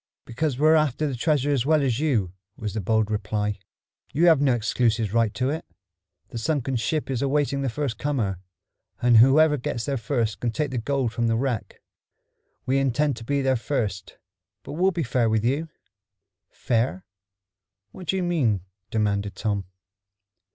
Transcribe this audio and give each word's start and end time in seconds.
"Because 0.25 0.57
we're 0.57 0.73
after 0.73 1.05
that 1.05 1.19
treasure 1.19 1.51
as 1.51 1.63
well 1.63 1.83
as 1.83 1.99
you," 1.99 2.33
was 2.57 2.73
the 2.73 2.81
bold 2.81 3.11
reply. 3.11 3.59
"You 4.11 4.25
have 4.25 4.41
no 4.41 4.55
exclusive 4.55 5.13
right 5.13 5.31
to 5.35 5.51
it. 5.51 5.63
The 6.29 6.39
sunken 6.39 6.77
ship 6.77 7.11
is 7.11 7.21
awaiting 7.21 7.61
the 7.61 7.69
first 7.69 7.99
comer, 7.99 8.39
and 8.99 9.17
whoever 9.17 9.57
gets 9.57 9.85
there 9.85 9.97
first 9.97 10.39
can 10.39 10.49
take 10.49 10.71
the 10.71 10.79
gold 10.79 11.13
from 11.13 11.27
the 11.27 11.35
wreck. 11.35 11.83
We 12.65 12.79
intend 12.79 13.15
to 13.17 13.23
be 13.23 13.43
there 13.43 13.55
first, 13.55 14.17
but 14.63 14.73
we'll 14.73 14.89
be 14.89 15.03
fair 15.03 15.29
with 15.29 15.45
you." 15.45 15.69
"Fair? 16.49 17.05
What 17.91 18.07
do 18.07 18.15
you 18.15 18.23
mean?" 18.23 18.61
demanded 18.89 19.35
Tom. 19.35 19.65